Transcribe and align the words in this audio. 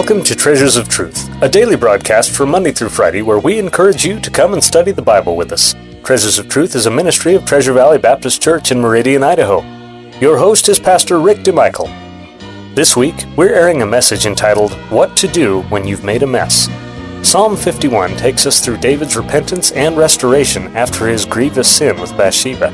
Welcome 0.00 0.24
to 0.24 0.34
Treasures 0.34 0.78
of 0.78 0.88
Truth, 0.88 1.28
a 1.42 1.48
daily 1.48 1.76
broadcast 1.76 2.30
from 2.30 2.50
Monday 2.50 2.72
through 2.72 2.88
Friday 2.88 3.20
where 3.20 3.38
we 3.38 3.58
encourage 3.58 4.02
you 4.02 4.18
to 4.18 4.30
come 4.30 4.54
and 4.54 4.64
study 4.64 4.92
the 4.92 5.02
Bible 5.02 5.36
with 5.36 5.52
us. 5.52 5.74
Treasures 6.02 6.38
of 6.38 6.48
Truth 6.48 6.74
is 6.74 6.86
a 6.86 6.90
ministry 6.90 7.34
of 7.34 7.44
Treasure 7.44 7.74
Valley 7.74 7.98
Baptist 7.98 8.40
Church 8.40 8.72
in 8.72 8.80
Meridian, 8.80 9.22
Idaho. 9.22 9.60
Your 10.18 10.38
host 10.38 10.70
is 10.70 10.80
Pastor 10.80 11.20
Rick 11.20 11.40
DeMichael. 11.40 11.94
This 12.74 12.96
week, 12.96 13.14
we're 13.36 13.52
airing 13.52 13.82
a 13.82 13.86
message 13.86 14.24
entitled, 14.24 14.72
What 14.88 15.18
to 15.18 15.28
Do 15.28 15.60
When 15.64 15.86
You've 15.86 16.02
Made 16.02 16.22
a 16.22 16.26
Mess. 16.26 16.70
Psalm 17.22 17.54
51 17.54 18.16
takes 18.16 18.46
us 18.46 18.64
through 18.64 18.78
David's 18.78 19.18
repentance 19.18 19.70
and 19.72 19.98
restoration 19.98 20.74
after 20.74 21.08
his 21.08 21.26
grievous 21.26 21.68
sin 21.68 22.00
with 22.00 22.16
Bathsheba. 22.16 22.70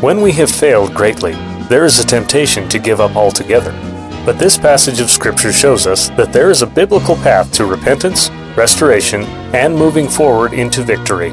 When 0.00 0.22
we 0.22 0.32
have 0.32 0.50
failed 0.50 0.92
greatly, 0.92 1.34
there 1.68 1.84
is 1.84 2.00
a 2.00 2.06
temptation 2.06 2.68
to 2.70 2.80
give 2.80 3.00
up 3.00 3.14
altogether. 3.14 3.72
But 4.24 4.38
this 4.38 4.58
passage 4.58 5.00
of 5.00 5.10
Scripture 5.10 5.52
shows 5.52 5.86
us 5.86 6.08
that 6.10 6.32
there 6.32 6.50
is 6.50 6.62
a 6.62 6.66
biblical 6.66 7.16
path 7.16 7.52
to 7.54 7.64
repentance, 7.64 8.30
restoration, 8.56 9.22
and 9.54 9.74
moving 9.74 10.08
forward 10.08 10.52
into 10.52 10.82
victory. 10.82 11.32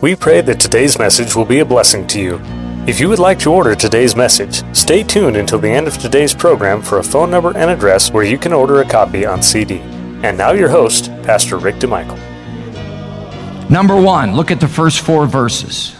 We 0.00 0.16
pray 0.16 0.40
that 0.40 0.60
today's 0.60 0.98
message 0.98 1.36
will 1.36 1.44
be 1.44 1.58
a 1.58 1.64
blessing 1.64 2.06
to 2.06 2.20
you. 2.20 2.40
If 2.86 2.98
you 2.98 3.10
would 3.10 3.18
like 3.18 3.38
to 3.40 3.52
order 3.52 3.74
today's 3.74 4.16
message, 4.16 4.64
stay 4.74 5.02
tuned 5.02 5.36
until 5.36 5.58
the 5.58 5.68
end 5.68 5.86
of 5.86 5.98
today's 5.98 6.34
program 6.34 6.80
for 6.80 6.98
a 6.98 7.04
phone 7.04 7.30
number 7.30 7.54
and 7.54 7.70
address 7.70 8.10
where 8.10 8.24
you 8.24 8.38
can 8.38 8.54
order 8.54 8.80
a 8.80 8.88
copy 8.88 9.26
on 9.26 9.42
CD. 9.42 9.80
And 10.22 10.38
now 10.38 10.52
your 10.52 10.70
host, 10.70 11.06
Pastor 11.22 11.58
Rick 11.58 11.76
DeMichael. 11.76 12.18
Number 13.68 14.00
one, 14.00 14.34
look 14.34 14.50
at 14.50 14.60
the 14.60 14.68
first 14.68 15.00
four 15.00 15.26
verses. 15.26 15.94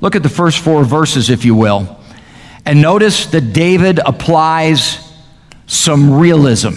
Look 0.00 0.14
at 0.14 0.22
the 0.22 0.28
first 0.28 0.60
four 0.60 0.84
verses, 0.84 1.30
if 1.30 1.44
you 1.44 1.54
will. 1.54 1.98
And 2.64 2.80
notice 2.80 3.26
that 3.26 3.52
David 3.52 3.98
applies 3.98 5.07
some 5.68 6.18
realism. 6.18 6.70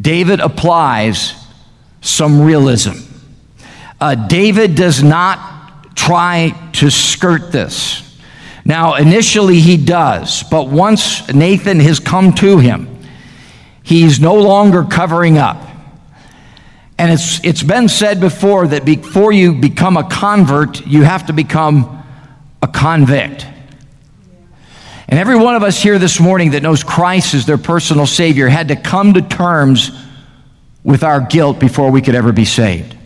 David 0.00 0.40
applies 0.40 1.34
some 2.00 2.40
realism. 2.40 3.06
Uh, 4.00 4.14
David 4.14 4.74
does 4.74 5.02
not 5.02 5.94
try 5.94 6.54
to 6.72 6.90
skirt 6.90 7.52
this. 7.52 8.18
Now, 8.64 8.94
initially 8.94 9.60
he 9.60 9.76
does, 9.76 10.42
but 10.44 10.68
once 10.68 11.32
Nathan 11.32 11.80
has 11.80 12.00
come 12.00 12.32
to 12.36 12.58
him, 12.58 12.98
he's 13.82 14.20
no 14.20 14.34
longer 14.34 14.84
covering 14.84 15.38
up. 15.38 15.62
And 16.98 17.12
it's, 17.12 17.44
it's 17.44 17.62
been 17.62 17.88
said 17.88 18.20
before 18.20 18.66
that 18.68 18.84
before 18.84 19.32
you 19.32 19.54
become 19.54 19.96
a 19.96 20.08
convert, 20.08 20.86
you 20.86 21.02
have 21.02 21.26
to 21.26 21.32
become 21.32 22.02
a 22.62 22.68
convict. 22.68 23.46
And 25.10 25.18
every 25.18 25.36
one 25.36 25.56
of 25.56 25.64
us 25.64 25.82
here 25.82 25.98
this 25.98 26.20
morning 26.20 26.52
that 26.52 26.62
knows 26.62 26.84
Christ 26.84 27.34
as 27.34 27.44
their 27.44 27.58
personal 27.58 28.06
Savior 28.06 28.48
had 28.48 28.68
to 28.68 28.76
come 28.76 29.14
to 29.14 29.22
terms 29.22 29.90
with 30.84 31.02
our 31.02 31.20
guilt 31.20 31.58
before 31.58 31.90
we 31.90 32.00
could 32.00 32.14
ever 32.14 32.30
be 32.30 32.44
saved. 32.44 32.96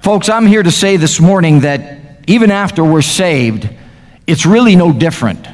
Folks, 0.00 0.30
I'm 0.30 0.46
here 0.46 0.62
to 0.62 0.70
say 0.70 0.96
this 0.96 1.20
morning 1.20 1.60
that 1.60 2.24
even 2.26 2.50
after 2.50 2.82
we're 2.82 3.02
saved, 3.02 3.68
it's 4.26 4.46
really 4.46 4.74
no 4.74 4.90
different. 4.90 5.46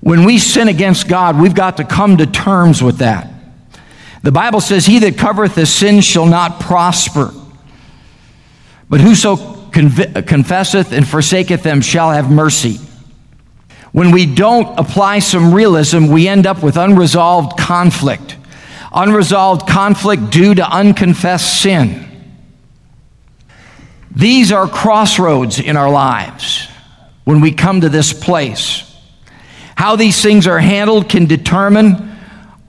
When 0.00 0.24
we 0.24 0.38
sin 0.38 0.68
against 0.68 1.08
God, 1.08 1.40
we've 1.40 1.54
got 1.54 1.78
to 1.78 1.84
come 1.84 2.18
to 2.18 2.26
terms 2.26 2.82
with 2.82 2.98
that. 2.98 3.32
The 4.22 4.32
Bible 4.32 4.60
says, 4.60 4.84
He 4.84 4.98
that 4.98 5.16
covereth 5.16 5.54
his 5.54 5.72
sin 5.72 6.02
shall 6.02 6.26
not 6.26 6.60
prosper. 6.60 7.32
But 8.90 9.00
whoso 9.00 9.36
conv- 9.36 10.26
confesseth 10.26 10.92
and 10.92 11.08
forsaketh 11.08 11.62
them 11.62 11.80
shall 11.80 12.10
have 12.10 12.30
mercy. 12.30 12.80
When 13.92 14.12
we 14.12 14.26
don't 14.26 14.78
apply 14.78 15.18
some 15.18 15.52
realism, 15.52 16.06
we 16.06 16.28
end 16.28 16.46
up 16.46 16.62
with 16.62 16.76
unresolved 16.76 17.58
conflict. 17.58 18.36
Unresolved 18.92 19.68
conflict 19.68 20.30
due 20.30 20.54
to 20.54 20.68
unconfessed 20.68 21.60
sin. 21.60 22.06
These 24.10 24.52
are 24.52 24.68
crossroads 24.68 25.58
in 25.60 25.76
our 25.76 25.90
lives 25.90 26.68
when 27.24 27.40
we 27.40 27.52
come 27.52 27.80
to 27.80 27.88
this 27.88 28.12
place. 28.12 28.86
How 29.76 29.96
these 29.96 30.20
things 30.20 30.46
are 30.46 30.58
handled 30.58 31.08
can 31.08 31.26
determine 31.26 32.10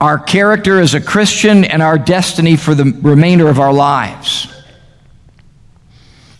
our 0.00 0.18
character 0.18 0.80
as 0.80 0.94
a 0.94 1.00
Christian 1.00 1.64
and 1.64 1.82
our 1.82 1.98
destiny 1.98 2.56
for 2.56 2.74
the 2.74 2.84
remainder 3.02 3.48
of 3.48 3.60
our 3.60 3.72
lives. 3.72 4.48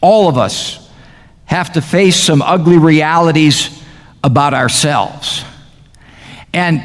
All 0.01 0.29
of 0.29 0.37
us 0.37 0.91
have 1.45 1.73
to 1.75 1.83
face 1.83 2.17
some 2.17 2.43
ugly 2.43 2.79
realities 2.79 3.82
about 4.25 4.55
ourselves. 4.55 5.45
And 6.53 6.83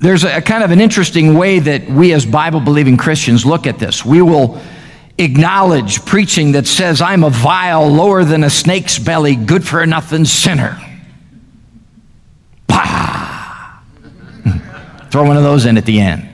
there's 0.00 0.24
a 0.24 0.40
kind 0.42 0.64
of 0.64 0.70
an 0.70 0.80
interesting 0.80 1.34
way 1.34 1.60
that 1.60 1.88
we 1.88 2.12
as 2.12 2.26
Bible 2.26 2.60
believing 2.60 2.96
Christians 2.96 3.46
look 3.46 3.66
at 3.66 3.78
this. 3.78 4.04
We 4.04 4.20
will 4.20 4.60
acknowledge 5.18 6.04
preaching 6.04 6.52
that 6.52 6.66
says, 6.66 7.00
I'm 7.00 7.22
a 7.22 7.30
vile, 7.30 7.88
lower 7.88 8.24
than 8.24 8.42
a 8.42 8.50
snake's 8.50 8.98
belly, 8.98 9.36
good 9.36 9.66
for 9.66 9.86
nothing 9.86 10.24
sinner. 10.24 10.76
Bah! 12.66 13.80
Throw 15.10 15.24
one 15.24 15.36
of 15.36 15.44
those 15.44 15.66
in 15.66 15.78
at 15.78 15.84
the 15.84 16.00
end. 16.00 16.28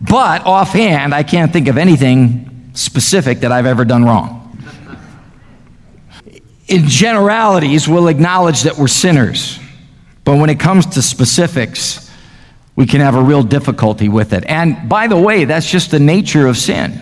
But 0.00 0.44
offhand, 0.44 1.14
I 1.14 1.22
can't 1.22 1.52
think 1.52 1.68
of 1.68 1.76
anything 1.76 2.70
specific 2.74 3.40
that 3.40 3.52
I've 3.52 3.66
ever 3.66 3.84
done 3.84 4.04
wrong 4.04 4.47
in 6.68 6.86
generalities, 6.86 7.88
we'll 7.88 8.08
acknowledge 8.08 8.62
that 8.62 8.76
we're 8.76 8.88
sinners. 8.88 9.58
But 10.24 10.36
when 10.38 10.50
it 10.50 10.60
comes 10.60 10.84
to 10.86 11.02
specifics, 11.02 12.10
we 12.76 12.86
can 12.86 13.00
have 13.00 13.14
a 13.14 13.22
real 13.22 13.42
difficulty 13.42 14.08
with 14.08 14.34
it. 14.34 14.44
And 14.46 14.88
by 14.88 15.08
the 15.08 15.16
way, 15.16 15.46
that's 15.46 15.70
just 15.70 15.90
the 15.90 15.98
nature 15.98 16.46
of 16.46 16.58
sin. 16.58 17.00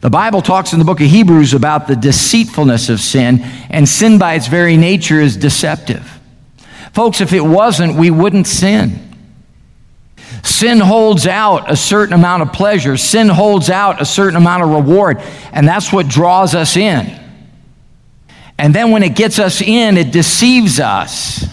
The 0.00 0.10
Bible 0.10 0.40
talks 0.40 0.72
in 0.72 0.78
the 0.78 0.84
book 0.84 1.00
of 1.00 1.06
Hebrews 1.06 1.52
about 1.52 1.86
the 1.86 1.96
deceitfulness 1.96 2.88
of 2.88 3.00
sin, 3.00 3.40
and 3.70 3.88
sin 3.88 4.18
by 4.18 4.34
its 4.34 4.46
very 4.46 4.76
nature 4.76 5.20
is 5.20 5.36
deceptive. 5.36 6.10
Folks, 6.92 7.20
if 7.20 7.32
it 7.32 7.42
wasn't, 7.42 7.96
we 7.96 8.10
wouldn't 8.10 8.46
sin. 8.46 9.02
Sin 10.42 10.80
holds 10.80 11.26
out 11.26 11.70
a 11.70 11.76
certain 11.76 12.14
amount 12.14 12.42
of 12.42 12.52
pleasure, 12.52 12.96
sin 12.96 13.28
holds 13.28 13.68
out 13.68 14.00
a 14.00 14.04
certain 14.04 14.36
amount 14.36 14.62
of 14.62 14.70
reward, 14.70 15.20
and 15.52 15.66
that's 15.66 15.92
what 15.92 16.08
draws 16.08 16.54
us 16.54 16.76
in. 16.76 17.25
And 18.58 18.74
then 18.74 18.90
when 18.90 19.02
it 19.02 19.14
gets 19.14 19.38
us 19.38 19.60
in, 19.60 19.96
it 19.96 20.12
deceives 20.12 20.80
us 20.80 21.44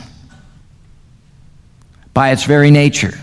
by 2.14 2.32
its 2.32 2.44
very 2.46 2.72
nature. 2.72 3.14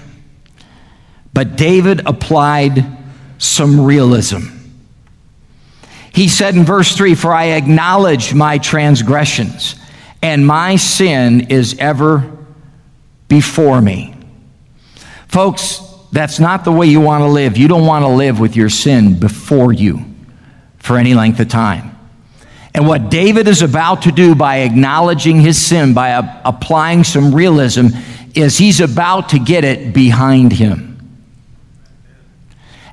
But 1.33 1.57
David 1.57 2.03
applied 2.07 2.85
some 3.39 3.81
realism. 3.81 4.49
He 6.13 6.29
said 6.29 6.57
in 6.57 6.65
verse 6.65 6.97
3 6.97 7.15
For 7.15 7.33
I 7.33 7.53
acknowledge 7.53 8.35
my 8.35 8.59
transgressions, 8.59 9.77
and 10.23 10.47
my 10.47 10.77
sin 10.77 11.49
is 11.49 11.79
ever 11.79 12.31
before 13.29 13.81
me. 13.81 14.15
Folks, 15.29 15.81
that's 16.13 16.41
not 16.41 16.65
the 16.65 16.73
way 16.73 16.87
you 16.87 17.01
want 17.01 17.23
to 17.23 17.29
live. 17.29 17.57
You 17.57 17.69
don't 17.69 17.87
want 17.87 18.05
to 18.05 18.09
live 18.09 18.41
with 18.41 18.57
your 18.57 18.69
sin 18.69 19.19
before 19.19 19.73
you 19.73 20.05
for 20.79 20.99
any 20.99 21.15
length 21.15 21.39
of 21.39 21.49
time. 21.49 21.97
And 22.75 22.87
what 22.87 23.11
David 23.11 23.49
is 23.49 23.63
about 23.63 24.03
to 24.03 24.13
do 24.13 24.35
by 24.35 24.59
acknowledging 24.59 25.41
his 25.41 25.61
sin, 25.61 25.93
by 25.93 26.11
a- 26.11 26.41
applying 26.45 27.05
some 27.05 27.35
realism, 27.35 27.89
is 28.35 28.59
he's 28.59 28.81
about 28.81 29.31
to 29.31 29.39
get 29.39 29.65
it 29.65 29.93
behind 29.93 30.53
him. 30.53 30.91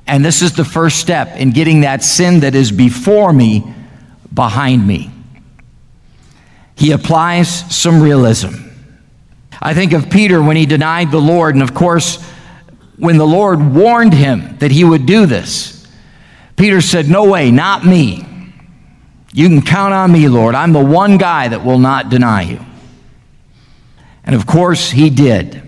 And 0.06 0.24
this 0.24 0.42
is 0.42 0.54
the 0.54 0.64
first 0.64 0.98
step 0.98 1.36
in 1.36 1.50
getting 1.50 1.82
that 1.82 2.02
sin 2.02 2.40
that 2.40 2.54
is 2.54 2.72
before 2.72 3.32
me 3.32 3.62
behind 4.32 4.86
me. 4.86 5.10
He 6.74 6.92
applies 6.92 7.48
some 7.74 8.00
realism. 8.00 8.54
I 9.60 9.74
think 9.74 9.92
of 9.92 10.10
Peter 10.10 10.42
when 10.42 10.56
he 10.56 10.66
denied 10.66 11.10
the 11.10 11.20
Lord, 11.20 11.54
and 11.54 11.62
of 11.62 11.74
course, 11.74 12.22
when 12.96 13.16
the 13.16 13.26
Lord 13.26 13.74
warned 13.74 14.14
him 14.14 14.56
that 14.58 14.70
he 14.70 14.84
would 14.84 15.04
do 15.04 15.26
this, 15.26 15.86
Peter 16.56 16.80
said, 16.80 17.08
No 17.08 17.24
way, 17.24 17.50
not 17.50 17.84
me. 17.84 18.27
You 19.32 19.48
can 19.48 19.62
count 19.62 19.92
on 19.92 20.10
me, 20.10 20.28
Lord. 20.28 20.54
I'm 20.54 20.72
the 20.72 20.84
one 20.84 21.18
guy 21.18 21.48
that 21.48 21.64
will 21.64 21.78
not 21.78 22.08
deny 22.08 22.42
you. 22.42 22.60
And 24.24 24.34
of 24.34 24.46
course, 24.46 24.90
he 24.90 25.10
did. 25.10 25.62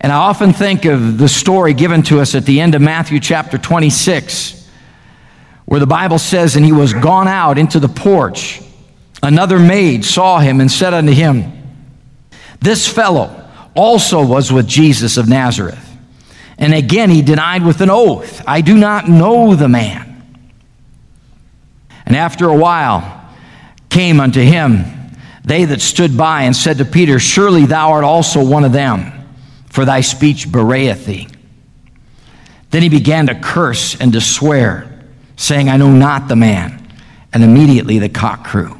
And 0.00 0.12
I 0.12 0.16
often 0.16 0.52
think 0.52 0.84
of 0.84 1.18
the 1.18 1.28
story 1.28 1.74
given 1.74 2.02
to 2.04 2.20
us 2.20 2.34
at 2.34 2.44
the 2.44 2.60
end 2.60 2.74
of 2.74 2.82
Matthew 2.82 3.20
chapter 3.20 3.58
26, 3.58 4.68
where 5.64 5.78
the 5.78 5.86
Bible 5.86 6.18
says, 6.18 6.56
And 6.56 6.64
he 6.64 6.72
was 6.72 6.92
gone 6.92 7.28
out 7.28 7.58
into 7.58 7.78
the 7.78 7.88
porch. 7.88 8.60
Another 9.22 9.60
maid 9.60 10.04
saw 10.04 10.40
him 10.40 10.60
and 10.60 10.70
said 10.70 10.92
unto 10.92 11.12
him, 11.12 11.52
This 12.60 12.88
fellow 12.88 13.48
also 13.74 14.24
was 14.26 14.52
with 14.52 14.66
Jesus 14.66 15.16
of 15.16 15.28
Nazareth. 15.28 15.88
And 16.58 16.74
again 16.74 17.10
he 17.10 17.22
denied 17.22 17.64
with 17.64 17.80
an 17.80 17.90
oath, 17.90 18.42
I 18.46 18.60
do 18.60 18.76
not 18.76 19.08
know 19.08 19.54
the 19.54 19.68
man. 19.68 20.11
And 22.12 22.18
after 22.18 22.46
a 22.46 22.54
while 22.54 23.26
came 23.88 24.20
unto 24.20 24.42
him 24.42 24.84
they 25.46 25.64
that 25.64 25.80
stood 25.80 26.14
by 26.14 26.42
and 26.42 26.54
said 26.54 26.76
to 26.76 26.84
Peter, 26.84 27.18
Surely 27.18 27.64
thou 27.64 27.92
art 27.92 28.04
also 28.04 28.44
one 28.46 28.64
of 28.64 28.72
them. 28.72 29.10
for 29.70 29.86
thy 29.86 30.02
speech 30.02 30.46
bewrayeth 30.52 31.06
thee. 31.06 31.26
Then 32.68 32.82
he 32.82 32.90
began 32.90 33.28
to 33.28 33.34
curse 33.34 33.98
and 33.98 34.12
to 34.12 34.20
swear, 34.20 35.06
saying, 35.36 35.70
I 35.70 35.78
know 35.78 35.90
not 35.90 36.28
the 36.28 36.36
man. 36.36 36.86
And 37.32 37.42
immediately 37.42 37.98
the 37.98 38.10
cock 38.10 38.44
crew. 38.44 38.76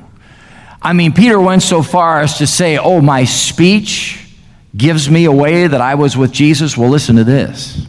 I 0.82 0.92
mean, 0.92 1.14
Peter 1.14 1.40
went 1.40 1.62
so 1.62 1.82
far 1.82 2.20
as 2.20 2.36
to 2.36 2.46
say, 2.46 2.76
Oh, 2.76 3.00
my 3.00 3.24
speech 3.24 4.28
gives 4.76 5.08
me 5.08 5.24
away 5.24 5.66
that 5.66 5.80
I 5.80 5.94
was 5.94 6.18
with 6.18 6.32
Jesus. 6.32 6.76
Well, 6.76 6.90
listen 6.90 7.16
to 7.16 7.24
this. 7.24 7.86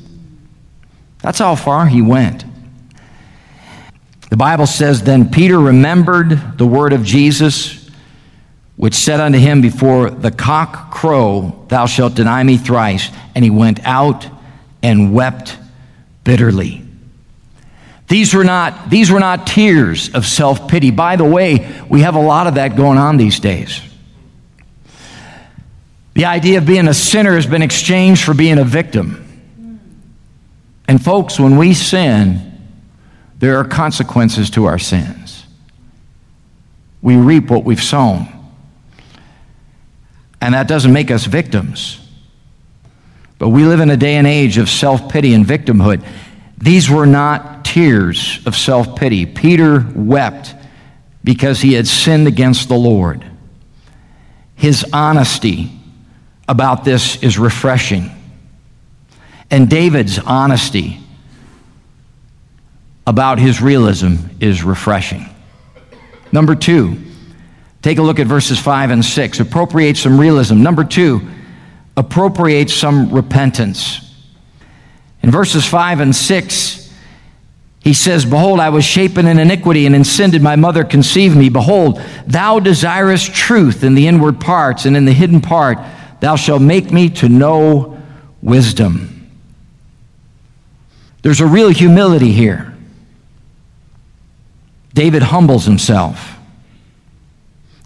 That's 1.19 1.39
how 1.39 1.55
far 1.55 1.87
he 1.87 2.01
went. 2.01 2.45
The 4.33 4.37
Bible 4.37 4.65
says, 4.65 5.03
Then 5.03 5.29
Peter 5.29 5.59
remembered 5.59 6.57
the 6.57 6.65
word 6.65 6.91
of 6.91 7.03
Jesus, 7.03 7.87
which 8.77 8.95
said 8.95 9.19
unto 9.19 9.37
him, 9.37 9.61
Before 9.61 10.09
the 10.09 10.31
cock 10.31 10.89
crow, 10.89 11.63
thou 11.67 11.85
shalt 11.85 12.15
deny 12.15 12.41
me 12.41 12.57
thrice. 12.57 13.11
And 13.35 13.43
he 13.43 13.51
went 13.51 13.85
out 13.85 14.27
and 14.81 15.13
wept 15.13 15.55
bitterly. 16.23 16.83
These 18.07 18.33
were 18.33 18.43
not, 18.43 18.89
these 18.89 19.11
were 19.11 19.19
not 19.19 19.45
tears 19.45 20.09
of 20.15 20.25
self 20.25 20.67
pity. 20.67 20.89
By 20.89 21.15
the 21.15 21.25
way, 21.25 21.71
we 21.87 22.01
have 22.01 22.15
a 22.15 22.19
lot 22.19 22.47
of 22.47 22.55
that 22.55 22.75
going 22.75 22.97
on 22.97 23.17
these 23.17 23.39
days. 23.39 23.81
The 26.15 26.25
idea 26.25 26.57
of 26.57 26.65
being 26.65 26.87
a 26.87 26.95
sinner 26.95 27.35
has 27.35 27.45
been 27.45 27.61
exchanged 27.61 28.23
for 28.23 28.33
being 28.33 28.57
a 28.57 28.63
victim. 28.65 29.79
And, 30.87 30.99
folks, 31.03 31.39
when 31.39 31.55
we 31.55 31.75
sin, 31.75 32.49
there 33.43 33.57
are 33.57 33.65
consequences 33.65 34.49
to 34.51 34.63
our 34.63 34.79
sins. 34.79 35.45
We 37.01 37.17
reap 37.17 37.49
what 37.49 37.65
we've 37.65 37.83
sown. 37.83 38.29
And 40.39 40.53
that 40.53 40.69
doesn't 40.69 40.93
make 40.93 41.11
us 41.11 41.25
victims. 41.25 41.99
But 43.39 43.49
we 43.49 43.65
live 43.65 43.81
in 43.81 43.89
a 43.89 43.97
day 43.97 44.15
and 44.15 44.25
age 44.25 44.57
of 44.57 44.69
self 44.69 45.09
pity 45.09 45.33
and 45.33 45.45
victimhood. 45.45 46.05
These 46.57 46.89
were 46.89 47.05
not 47.05 47.65
tears 47.65 48.39
of 48.45 48.55
self 48.55 48.95
pity. 48.95 49.25
Peter 49.25 49.85
wept 49.93 50.55
because 51.21 51.59
he 51.59 51.73
had 51.73 51.85
sinned 51.85 52.27
against 52.27 52.69
the 52.69 52.77
Lord. 52.77 53.25
His 54.55 54.85
honesty 54.93 55.69
about 56.47 56.85
this 56.85 57.21
is 57.21 57.37
refreshing. 57.37 58.09
And 59.51 59.69
David's 59.69 60.17
honesty 60.17 61.02
about 63.05 63.39
his 63.39 63.61
realism 63.61 64.15
is 64.39 64.63
refreshing. 64.63 65.25
Number 66.31 66.55
two, 66.55 66.97
take 67.81 67.97
a 67.97 68.01
look 68.01 68.19
at 68.19 68.27
verses 68.27 68.59
five 68.59 68.91
and 68.91 69.03
six. 69.03 69.39
Appropriate 69.39 69.97
some 69.97 70.19
realism. 70.19 70.63
Number 70.63 70.83
two, 70.83 71.27
appropriate 71.95 72.69
some 72.69 73.11
repentance. 73.11 73.99
In 75.21 75.31
verses 75.31 75.65
5 75.65 76.01
and 76.01 76.15
6, 76.15 76.93
he 77.81 77.93
says, 77.93 78.25
Behold, 78.25 78.59
I 78.59 78.69
was 78.69 78.83
shapen 78.83 79.25
in 79.25 79.39
iniquity, 79.39 79.85
and 79.85 79.95
in 79.95 80.03
sin 80.03 80.31
did 80.31 80.41
my 80.41 80.55
mother 80.55 80.83
conceive 80.83 81.35
me. 81.35 81.49
Behold, 81.49 82.01
thou 82.27 82.59
desirest 82.59 83.33
truth 83.33 83.83
in 83.83 83.95
the 83.95 84.07
inward 84.07 84.39
parts, 84.39 84.85
and 84.85 84.95
in 84.95 85.05
the 85.05 85.13
hidden 85.13 85.41
part 85.41 85.77
thou 86.19 86.35
shalt 86.35 86.61
make 86.61 86.91
me 86.91 87.09
to 87.09 87.29
know 87.29 87.97
wisdom. 88.41 89.29
There's 91.21 91.39
a 91.39 91.47
real 91.47 91.69
humility 91.69 92.33
here. 92.33 92.72
David 94.93 95.23
humbles 95.23 95.65
himself. 95.65 96.37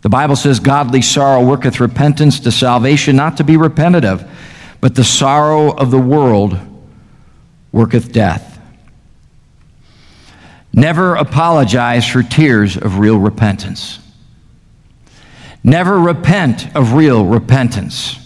The 0.01 0.09
Bible 0.09 0.36
says, 0.36 0.59
Godly 0.59 1.01
sorrow 1.01 1.44
worketh 1.44 1.80
repentance 1.80 2.39
to 2.42 2.51
salvation, 2.51 3.15
not 3.15 3.38
to 3.38 3.44
be 3.44 3.57
repented 3.57 4.06
of, 4.06 4.30
but 4.81 4.95
the 4.95 5.04
sorrow 5.04 5.71
of 5.71 5.92
the 5.92 6.00
world 6.00 6.59
worketh 7.71 8.12
death. 8.12 8.59
Never 10.74 11.15
apologize 11.15 12.07
for 12.07 12.21
tears 12.21 12.77
of 12.77 13.00
real 13.00 13.18
repentance. 13.18 14.00
Never 15.63 16.00
repent 16.00 16.75
of 16.75 16.94
real 16.94 17.25
repentance. 17.25 18.19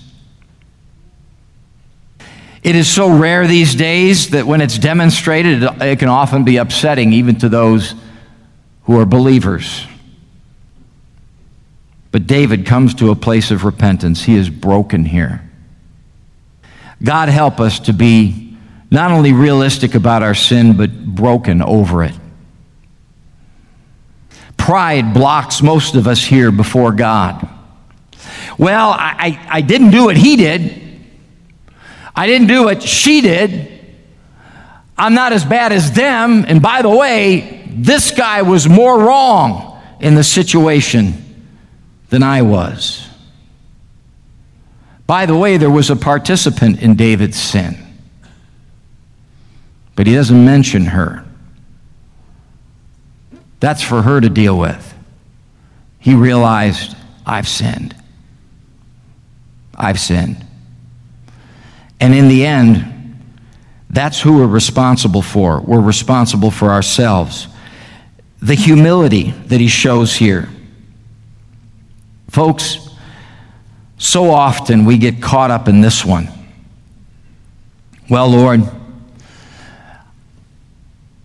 It 2.62 2.76
is 2.76 2.88
so 2.88 3.18
rare 3.18 3.48
these 3.48 3.74
days 3.74 4.32
that 4.32 4.46
when 4.46 4.62
it's 4.62 4.78
demonstrated, 4.78 5.64
it 5.64 5.98
can 5.98 6.10
often 6.10 6.44
be 6.44 6.58
upsetting 6.58 7.14
even 7.14 7.38
to 7.40 7.50
those 7.50 7.96
who 8.92 9.00
are 9.00 9.06
believers. 9.06 9.86
But 12.12 12.28
David 12.28 12.66
comes 12.66 12.94
to 12.96 13.10
a 13.12 13.16
place 13.16 13.50
of 13.50 13.64
repentance. 13.64 14.24
He 14.24 14.36
is 14.36 14.50
broken 14.50 15.06
here. 15.06 15.50
God 17.02 17.30
help 17.30 17.62
us 17.62 17.80
to 17.82 17.94
be 17.94 18.58
not 18.92 19.12
only 19.12 19.32
realistic 19.32 19.96
about 19.96 20.24
our 20.24 20.36
sin, 20.36 20.76
but 20.76 21.06
broken 21.06 21.62
over 21.62 22.04
it. 22.04 22.14
Pride 24.58 25.14
blocks 25.14 25.62
most 25.62 25.96
of 25.96 26.06
us 26.06 26.22
here 26.22 26.52
before 26.52 26.92
God. 26.92 27.48
Well, 28.58 28.90
I, 28.90 29.16
I, 29.18 29.58
I 29.58 29.62
didn't 29.62 29.92
do 29.92 30.04
what 30.04 30.18
he 30.18 30.36
did. 30.36 30.82
I 32.14 32.28
didn't 32.28 32.48
do 32.48 32.66
what 32.66 32.84
she 32.84 33.22
did. 33.22 33.72
I'm 34.98 35.14
not 35.14 35.32
as 35.32 35.46
bad 35.46 35.72
as 35.72 35.94
them. 35.94 36.44
And 36.46 36.62
by 36.62 36.82
the 36.82 36.90
way, 36.90 37.61
this 37.72 38.12
guy 38.12 38.42
was 38.42 38.68
more 38.68 39.00
wrong 39.00 39.82
in 40.00 40.16
the 40.16 40.24
situation 40.24 41.48
than 42.10 42.24
I 42.24 42.42
was. 42.42 43.08
By 45.08 45.26
the 45.26 45.36
way, 45.36 45.58
there 45.58 45.70
was 45.70 45.90
a 45.90 45.96
participant 45.96 46.82
in 46.82 46.96
David's 46.96 47.40
sin 47.40 47.78
but 49.96 50.08
he 50.08 50.16
doesn't 50.16 50.46
mention 50.46 50.86
her. 50.86 51.24
That's 53.60 53.84
for 53.84 54.02
her 54.02 54.20
to 54.20 54.30
deal 54.30 54.58
with. 54.58 54.96
He 56.00 56.16
realized, 56.16 56.96
I've 57.24 57.48
sinned. 57.48 57.96
I've 59.76 60.00
sinned. 60.00 60.44
And 62.00 62.16
in 62.16 62.30
the 62.30 62.48
end, 62.48 63.22
that's 63.92 64.20
who 64.20 64.38
we're 64.38 64.48
responsible 64.48 65.22
for. 65.22 65.62
We're 65.62 65.82
responsible 65.82 66.50
for 66.50 66.70
ourselves. 66.70 67.48
The 68.42 68.56
humility 68.56 69.32
that 69.48 69.60
he 69.60 69.68
shows 69.68 70.16
here. 70.16 70.50
Folks, 72.30 72.90
so 73.98 74.32
often 74.32 74.86
we 74.86 74.98
get 74.98 75.22
caught 75.22 75.52
up 75.52 75.68
in 75.68 75.82
this 75.82 76.04
one. 76.04 76.28
Well, 78.10 78.30
Lord, 78.30 78.62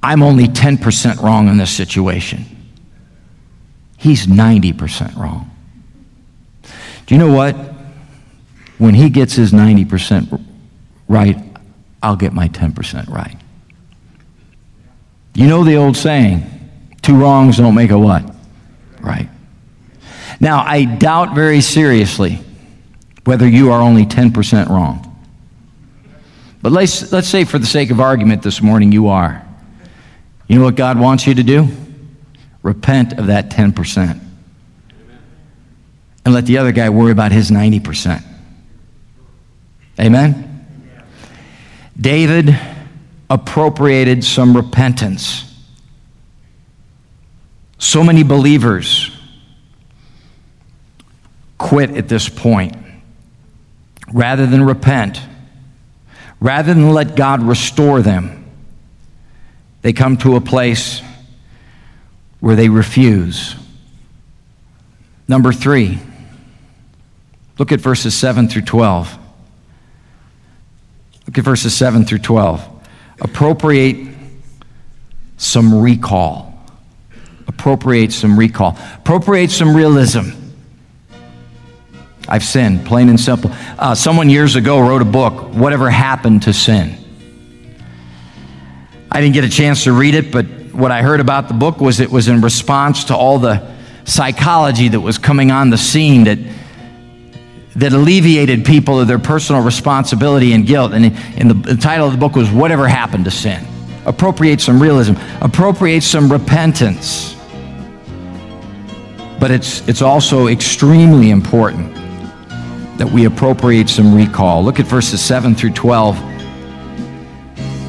I'm 0.03 0.23
only 0.23 0.47
10% 0.47 1.23
wrong 1.23 1.49
in 1.49 1.57
this 1.57 1.71
situation. 1.71 2.45
He's 3.97 4.27
90% 4.27 5.17
wrong. 5.17 5.51
Do 7.07 7.15
you 7.15 7.19
know 7.19 7.33
what? 7.33 7.57
When 8.79 8.95
he 8.95 9.09
gets 9.11 9.35
his 9.35 9.53
90% 9.53 10.45
right, 11.09 11.39
I'll 12.03 12.17
get 12.17 12.33
my 12.33 12.49
10% 12.49 13.09
right. 13.09 13.37
You 15.35 15.47
know 15.47 15.65
the 15.65 15.77
old 15.77 15.97
saying, 15.97 16.45
two 17.07 17.17
wrongs 17.17 17.57
don't 17.57 17.77
make 17.77 17.91
a 17.91 17.99
what? 17.99 18.35
Right. 19.01 19.29
Now, 20.41 20.65
I 20.67 20.85
doubt 20.85 21.35
very 21.35 21.61
seriously 21.61 22.41
whether 23.25 23.49
you 23.49 23.71
are 23.71 23.81
only 23.81 24.05
10% 24.05 24.69
wrong. 24.69 25.03
But 26.63 26.73
let's, 26.73 27.13
let's 27.13 27.29
say, 27.29 27.45
for 27.45 27.59
the 27.61 27.67
sake 27.67 27.91
of 27.91 28.01
argument 28.01 28.43
this 28.43 28.61
morning, 28.61 28.91
you 28.91 29.07
are. 29.07 29.47
You 30.49 30.59
know 30.59 30.65
what 30.65 30.75
God 30.75 30.99
wants 30.99 31.27
you 31.27 31.35
to 31.35 31.43
do? 31.45 31.69
Repent 32.63 33.13
of 33.13 33.29
that 33.29 33.51
10%. 33.51 34.21
And 36.25 36.35
let 36.35 36.45
the 36.45 36.59
other 36.59 36.73
guy 36.73 36.91
worry 36.91 37.13
about 37.13 37.31
his 37.31 37.53
90%. 37.53 38.23
Amen? 40.01 40.67
David 41.99 42.59
appropriated 43.31 44.25
some 44.25 44.57
repentance. 44.57 45.46
So 47.79 48.03
many 48.03 48.23
believers 48.23 49.11
quit 51.59 51.91
at 51.91 52.09
this 52.09 52.29
point. 52.29 52.77
Rather 54.13 54.47
than 54.47 54.63
repent, 54.63 55.21
rather 56.41 56.73
than 56.73 56.91
let 56.91 57.17
God 57.17 57.43
restore 57.43 58.03
them, 58.03 58.45
they 59.83 59.93
come 59.93 60.17
to 60.19 60.37
a 60.37 60.41
place 60.41 61.03
where 62.41 62.57
they 62.57 62.69
refuse. 62.69 63.57
Number 65.29 65.53
three, 65.53 65.99
look 67.59 67.73
at 67.73 67.81
verses 67.81 68.15
7 68.15 68.49
through 68.49 68.63
12. 68.63 69.19
Look 71.27 71.39
at 71.39 71.45
verses 71.45 71.75
7 71.75 72.05
through 72.05 72.19
12. 72.19 72.69
Appropriate 73.21 74.09
some 75.37 75.83
recall. 75.83 76.56
Appropriate 77.49 78.13
some 78.13 78.39
recall. 78.39 78.79
Appropriate 78.95 79.51
some 79.51 79.75
realism. 79.75 80.31
I've 82.29 82.45
sinned, 82.45 82.87
plain 82.87 83.09
and 83.09 83.21
simple. 83.21 83.51
Uh, 83.79 83.95
someone 83.95 84.29
years 84.29 84.57
ago 84.57 84.81
wrote 84.81 85.03
a 85.03 85.07
book, 85.07 85.55
Whatever 85.55 85.89
Happened 85.91 86.43
to 86.43 86.53
Sin? 86.53 86.97
I 89.13 89.21
didn't 89.21 89.35
get 89.35 89.45
a 89.45 89.49
chance 89.49 89.85
to 89.85 89.93
read 89.93 90.15
it, 90.15 90.33
but 90.33 90.47
what 90.75 90.91
I 90.91 91.03
heard 91.03 91.21
about 91.21 91.49
the 91.49 91.55
book 91.55 91.81
was 91.81 92.01
it 92.01 92.11
was 92.11 92.29
in 92.29 92.41
response 92.41 93.05
to 93.05 93.17
all 93.17 93.39
the 93.39 93.75
psychology 94.05 94.89
that 94.89 95.01
was 95.01 95.19
coming 95.19 95.51
on 95.51 95.71
the 95.71 95.79
scene 95.79 96.25
that 96.25 96.39
that 97.77 97.93
alleviated 97.93 98.65
people 98.65 98.99
of 98.99 99.07
their 99.07 99.19
personal 99.19 99.63
responsibility 99.63 100.55
and 100.55 100.67
guilt. 100.67 100.93
And, 100.93 101.15
and 101.39 101.51
the, 101.51 101.75
the 101.75 101.77
title 101.77 102.07
of 102.07 102.13
the 102.13 102.19
book 102.19 102.35
was 102.35 102.51
Whatever 102.51 102.89
Happened 102.89 103.27
to 103.27 103.31
Sin. 103.31 103.65
Appropriate 104.07 104.63
some 104.63 104.81
realism, 104.81 105.13
appropriate 105.43 106.03
some 106.03 106.33
repentance. 106.33 107.36
But 109.39 109.51
it's, 109.51 109.87
it's 109.89 110.03
also 110.03 110.47
extremely 110.49 111.31
important 111.31 111.95
that 112.99 113.11
we 113.11 113.27
appropriate 113.27 113.89
some 113.89 114.15
recall. 114.15 114.65
Look 114.65 114.81
at 114.81 114.87
verses 114.87 115.21
7 115.21 115.55
through 115.55 115.73
12. 115.73 116.17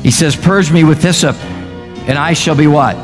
He 0.03 0.11
says, 0.11 0.35
Purge 0.35 0.71
me 0.71 0.83
with 0.83 1.01
hyssop, 1.01 1.35
and 2.07 2.17
I 2.17 2.33
shall 2.33 2.55
be 2.55 2.67
what? 2.67 2.95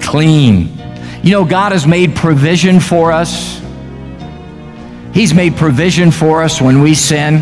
Clean. 0.00 0.78
You 1.22 1.30
know, 1.32 1.44
God 1.44 1.72
has 1.72 1.86
made 1.86 2.14
provision 2.14 2.80
for 2.80 3.12
us 3.12 3.62
He's 5.12 5.34
made 5.34 5.56
provision 5.56 6.10
for 6.10 6.42
us 6.42 6.60
when 6.60 6.80
we 6.80 6.94
sin. 6.94 7.40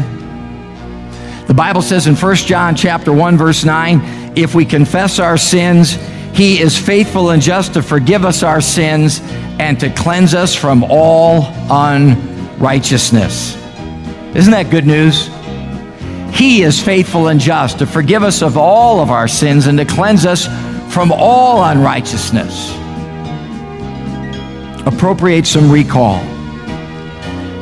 The 1.46 1.54
Bible 1.54 1.82
says 1.82 2.08
in 2.08 2.16
1 2.16 2.36
John 2.36 2.74
chapter 2.74 3.12
1 3.12 3.36
verse 3.36 3.64
9, 3.64 4.36
if 4.36 4.54
we 4.56 4.64
confess 4.64 5.20
our 5.20 5.36
sins, 5.36 5.96
he 6.32 6.60
is 6.60 6.78
faithful 6.78 7.30
and 7.30 7.42
just 7.42 7.74
to 7.74 7.82
forgive 7.82 8.24
us 8.24 8.42
our 8.42 8.60
sins 8.60 9.20
and 9.58 9.78
to 9.80 9.90
cleanse 9.90 10.34
us 10.34 10.54
from 10.54 10.84
all 10.88 11.44
unrighteousness. 11.70 13.56
Isn't 14.34 14.52
that 14.52 14.70
good 14.70 14.86
news? 14.86 15.28
He 16.32 16.62
is 16.62 16.80
faithful 16.80 17.28
and 17.28 17.40
just 17.40 17.80
to 17.80 17.86
forgive 17.86 18.22
us 18.22 18.42
of 18.42 18.56
all 18.56 19.00
of 19.00 19.10
our 19.10 19.28
sins 19.28 19.66
and 19.66 19.76
to 19.78 19.84
cleanse 19.84 20.24
us 20.24 20.46
from 20.92 21.12
all 21.12 21.62
unrighteousness. 21.64 22.74
Appropriate 24.86 25.46
some 25.46 25.70
recall. 25.70 26.18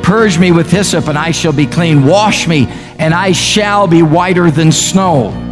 Purge 0.03 0.39
me 0.39 0.51
with 0.51 0.71
hyssop, 0.71 1.07
and 1.07 1.17
I 1.17 1.31
shall 1.31 1.51
be 1.51 1.67
clean. 1.67 2.05
Wash 2.05 2.47
me, 2.47 2.67
and 2.97 3.13
I 3.13 3.31
shall 3.33 3.87
be 3.87 4.01
whiter 4.01 4.49
than 4.49 4.71
snow. 4.71 5.48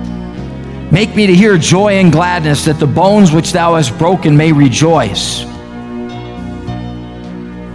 Make 0.92 1.18
me 1.18 1.28
to 1.28 1.36
hear 1.36 1.58
joy 1.58 1.96
and 1.96 2.14
gladness, 2.14 2.64
that 2.64 2.80
the 2.80 2.88
bones 2.88 3.34
which 3.34 3.52
thou 3.52 3.76
hast 3.76 3.98
broken 3.98 4.38
may 4.38 4.54
rejoice. 4.54 5.44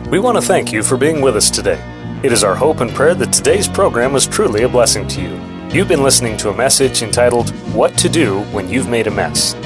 We 0.09 0.19
want 0.19 0.39
to 0.39 0.43
thank 0.43 0.73
you 0.73 0.83
for 0.83 0.97
being 0.97 1.21
with 1.21 1.37
us 1.37 1.51
today. 1.51 1.79
It 2.23 2.33
is 2.33 2.43
our 2.43 2.55
hope 2.55 2.81
and 2.81 2.91
prayer 2.91 3.15
that 3.15 3.31
today's 3.31 3.69
program 3.69 4.15
was 4.15 4.27
truly 4.27 4.63
a 4.63 4.69
blessing 4.69 5.07
to 5.09 5.21
you. 5.21 5.39
You've 5.69 5.89
been 5.89 6.03
listening 6.03 6.39
to 6.39 6.49
a 6.49 6.57
message 6.57 7.03
entitled, 7.03 7.51
What 7.75 7.99
to 7.99 8.09
Do 8.09 8.41
When 8.45 8.71
You've 8.71 8.89
Made 8.89 9.09
a 9.09 9.11
Mess. 9.11 9.57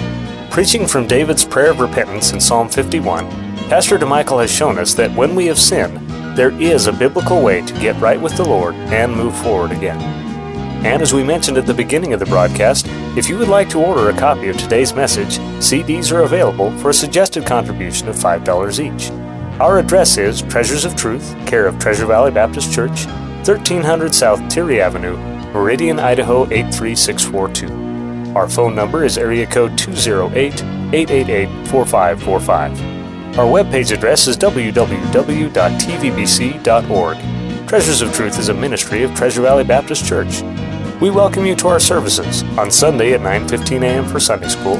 Preaching 0.51 0.85
from 0.85 1.07
David's 1.07 1.45
prayer 1.45 1.71
of 1.71 1.79
repentance 1.79 2.33
in 2.33 2.41
Psalm 2.41 2.69
51, 2.69 3.31
Pastor 3.69 3.97
DeMichael 3.97 4.41
has 4.41 4.51
shown 4.51 4.77
us 4.77 4.93
that 4.95 5.15
when 5.15 5.37
we 5.37 5.47
have 5.47 5.59
sinned, 5.59 5.99
there 6.37 6.51
is 6.61 6.89
a 6.89 6.93
biblical 6.93 7.43
way 7.43 7.61
to 7.63 7.75
get 7.75 8.01
right 8.01 8.21
with 8.21 8.37
the 8.37 8.49
Lord 8.49 8.75
and 8.75 9.15
move 9.15 9.37
forward 9.37 9.71
again. 9.71 10.01
And 10.85 11.03
as 11.03 11.13
we 11.13 11.25
mentioned 11.25 11.59
at 11.59 11.67
the 11.67 11.75
beginning 11.75 12.13
of 12.13 12.21
the 12.21 12.27
broadcast, 12.27 12.87
if 13.17 13.29
you 13.29 13.39
would 13.39 13.49
like 13.49 13.69
to 13.71 13.83
order 13.83 14.09
a 14.11 14.19
copy 14.19 14.49
of 14.49 14.57
today's 14.57 14.95
message, 14.95 15.39
CDs 15.59 16.13
are 16.13 16.23
available 16.23 16.71
for 16.79 16.91
a 16.91 16.95
suggested 16.95 17.47
contribution 17.47 18.09
of 18.09 18.17
$5 18.17 18.79
each. 18.79 19.11
Our 19.61 19.79
address 19.79 20.19
is 20.19 20.43
Treasures 20.43 20.85
of 20.85 20.95
Truth, 20.97 21.35
care 21.47 21.67
of 21.67 21.79
Treasure 21.79 22.07
Valley 22.07 22.31
Baptist 22.31 22.73
Church, 22.73 23.07
1300 23.47 24.15
South 24.15 24.41
Teare 24.49 24.81
Avenue, 24.81 25.17
Meridian, 25.53 25.99
Idaho 25.99 26.45
83642. 26.51 28.35
Our 28.37 28.49
phone 28.49 28.75
number 28.75 29.05
is 29.05 29.17
area 29.17 29.47
code 29.47 29.79
208 29.79 30.63
888 30.93 31.49
4545. 31.69 33.39
Our 33.39 33.47
webpage 33.47 33.93
address 33.93 34.27
is 34.27 34.37
www.tvbc.org. 34.37 34.99
Treasures 37.69 38.03
of 38.03 38.15
Truth 38.15 38.39
is 38.39 38.49
a 38.51 38.55
ministry 38.55 39.03
of 39.03 39.15
Treasure 39.15 39.43
Valley 39.43 39.65
Baptist 39.65 40.05
Church. 40.07 40.43
We 40.99 41.11
welcome 41.11 41.45
you 41.45 41.55
to 41.57 41.69
our 41.69 41.79
services 41.79 42.43
on 42.57 42.71
Sunday 42.71 43.13
at 43.13 43.21
9:15 43.21 43.83
a.m. 43.83 44.07
for 44.07 44.19
Sunday 44.19 44.49
school, 44.49 44.79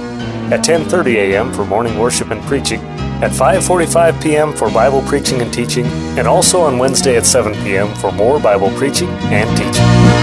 at 0.51 0.65
10:30 0.65 1.15
a.m. 1.17 1.53
for 1.53 1.67
morning 1.67 1.99
worship 1.99 2.31
and 2.31 2.43
preaching, 2.45 2.81
at 3.21 3.33
5:45 3.33 4.23
p.m. 4.23 4.55
for 4.55 4.71
Bible 4.71 5.03
preaching 5.03 5.43
and 5.43 5.53
teaching, 5.53 5.85
and 6.17 6.27
also 6.27 6.63
on 6.63 6.79
Wednesday 6.79 7.19
at 7.19 7.27
7 7.27 7.53
p.m. 7.65 7.95
for 7.97 8.11
more 8.13 8.41
Bible 8.41 8.71
preaching 8.79 9.11
and 9.29 9.49
teaching. 9.59 10.16